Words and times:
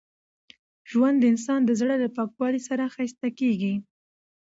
ژوند 0.91 1.17
د 1.19 1.23
انسان 1.31 1.59
د 1.65 1.71
زړه 1.79 1.95
له 2.03 2.09
پاکوالي 2.17 2.61
سره 2.69 2.91
ښایسته 2.93 3.29
کېږي. 3.39 3.73